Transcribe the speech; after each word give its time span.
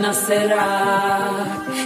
Nacerá, 0.00 1.30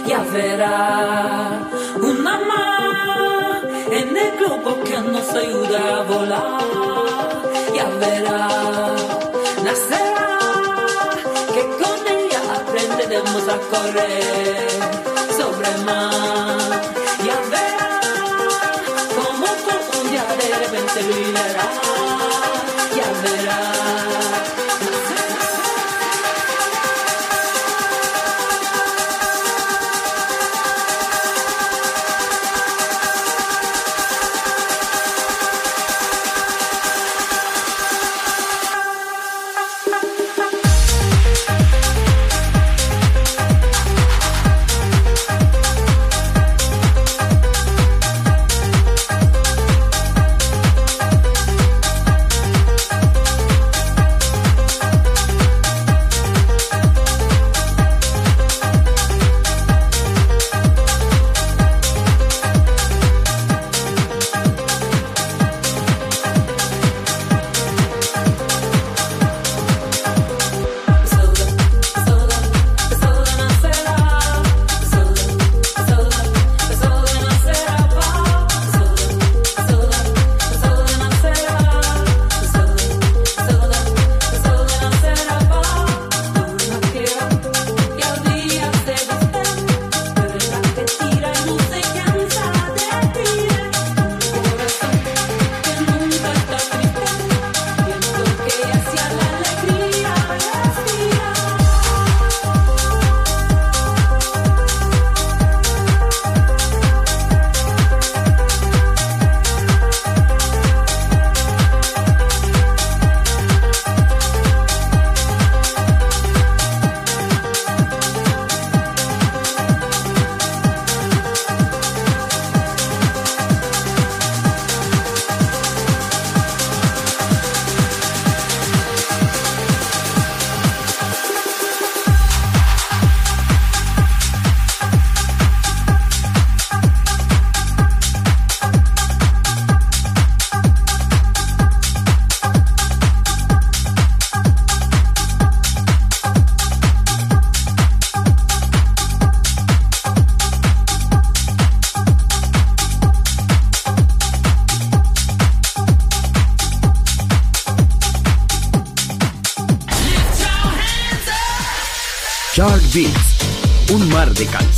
ya 0.05 0.19
verá 0.33 1.59
una 2.01 2.37
más 2.39 3.63
en 3.91 4.17
el 4.17 4.37
globo 4.37 4.83
que 4.83 4.97
nos 4.99 5.29
ayuda 5.33 5.99
a 5.99 6.03
volar, 6.03 7.41
ya 7.73 7.87
verá, 7.99 8.47
nacerá, 9.63 10.29
que 11.53 11.61
con 11.81 11.99
ella 12.17 12.41
aprenderemos 12.59 13.47
a 13.47 13.57
correr 13.71 14.69
sobre 15.37 15.71
mar, 15.85 16.81
ya 17.25 17.37
verá, 17.53 18.01
como 19.15 19.45
todo 19.67 20.01
un 20.01 20.09
día 20.09 20.25
de 20.39 20.47
repente 20.59 21.01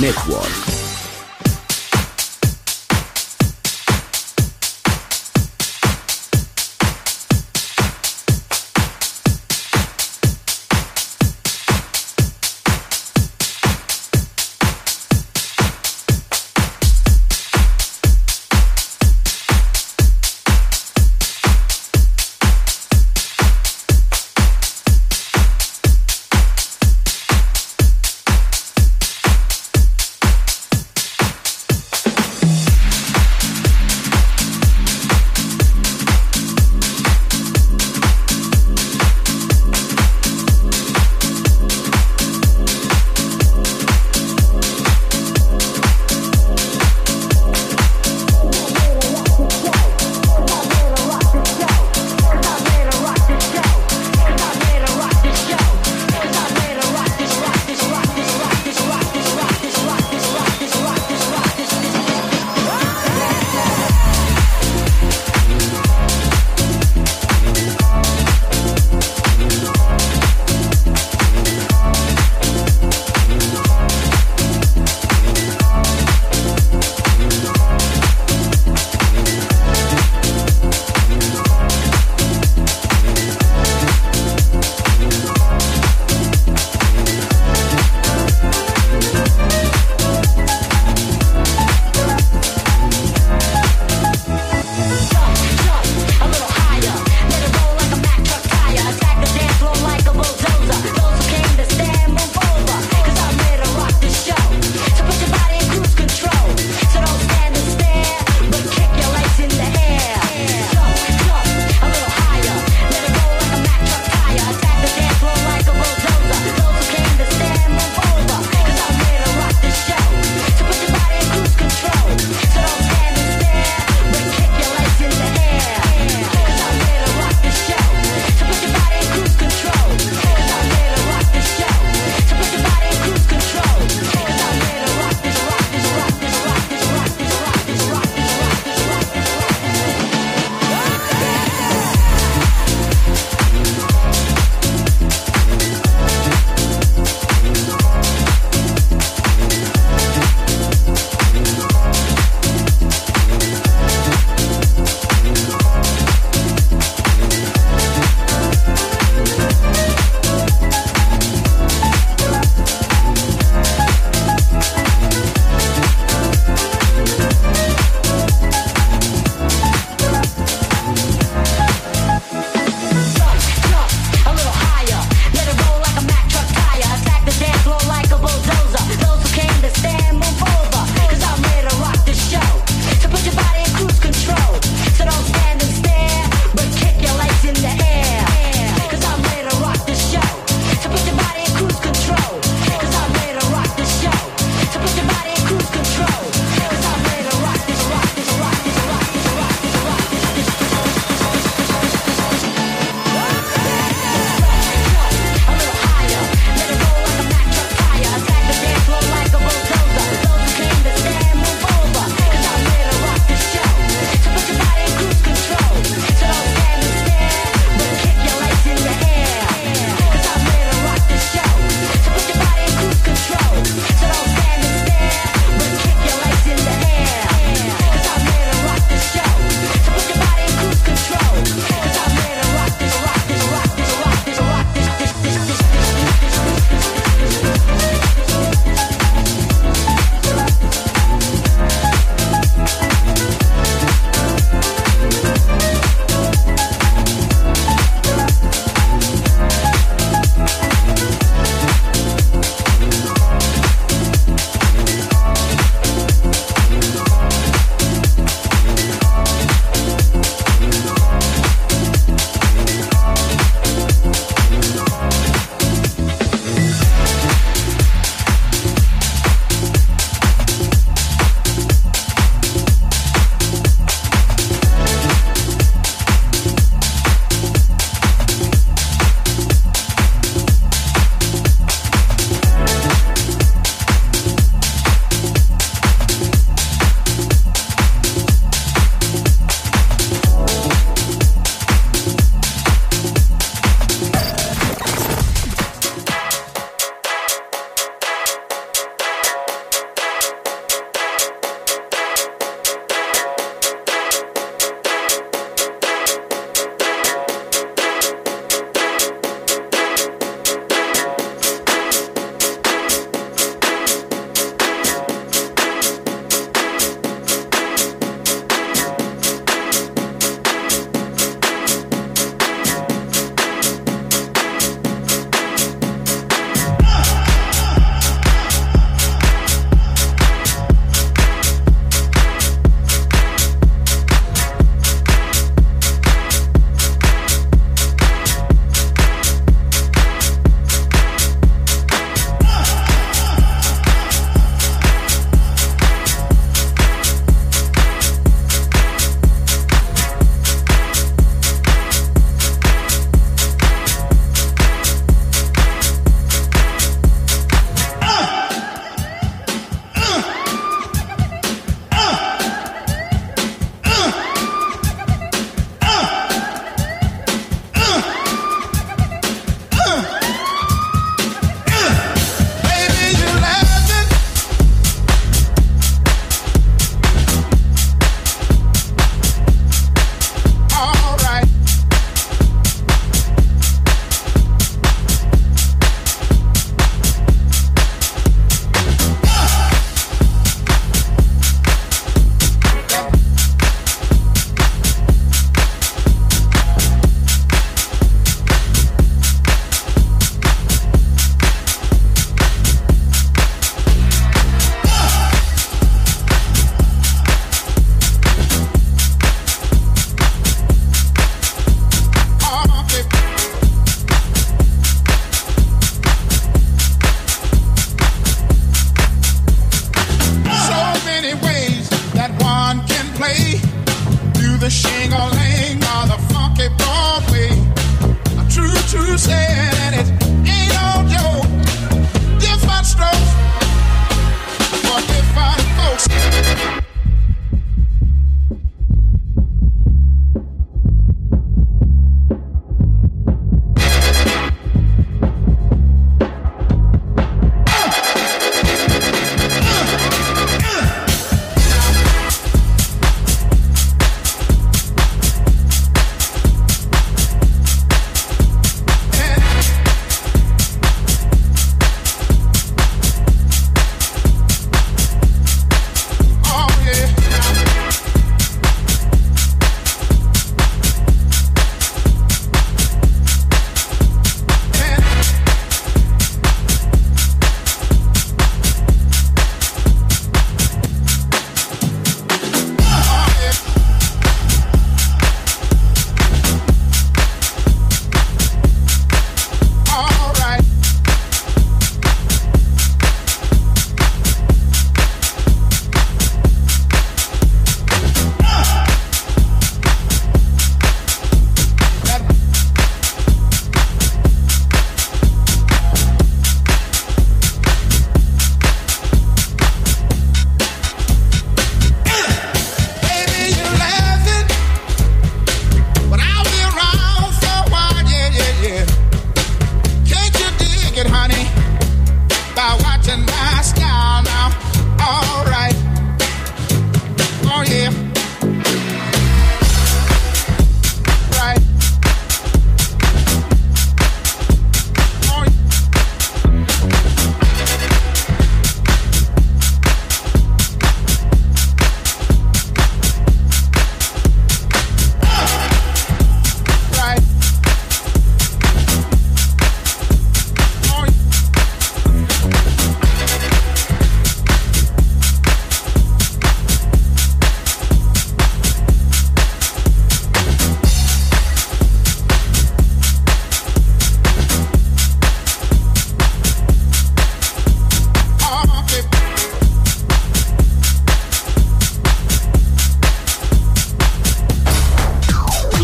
Network. 0.00 0.47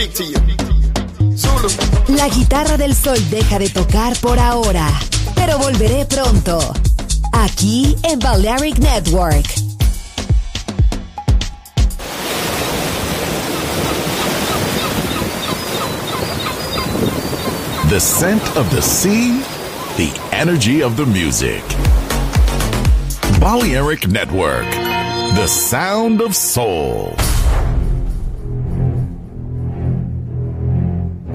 Speak 0.00 0.14
to 0.14 0.24
you. 0.24 1.36
Zulu. 1.36 1.68
La 2.16 2.28
guitarra 2.28 2.76
del 2.76 2.94
sol 2.94 3.18
deja 3.30 3.58
de 3.58 3.68
tocar 3.68 4.16
por 4.20 4.38
ahora, 4.38 4.88
pero 5.34 5.58
volveré 5.58 6.06
pronto. 6.06 6.58
Aquí 7.32 7.96
en 8.04 8.18
Balearic 8.18 8.78
Network. 8.78 9.46
The 17.88 17.98
scent 17.98 18.42
of 18.56 18.70
the 18.70 18.80
sea, 18.80 19.42
the 19.96 20.10
energy 20.32 20.82
of 20.82 20.96
the 20.96 21.04
music. 21.04 21.62
Balearic 23.40 24.06
Network, 24.06 24.70
the 25.34 25.46
sound 25.46 26.22
of 26.22 26.34
soul. 26.34 27.19